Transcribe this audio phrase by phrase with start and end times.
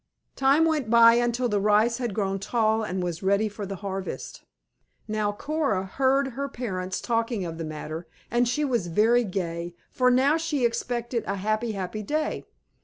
[0.35, 4.43] Time went by until the rice had grown tall and was ready for the harvest.
[5.07, 10.09] Now Coora heard her parents talking of the matter, and she was very gay, for
[10.09, 12.45] now she expected a happy, happy day.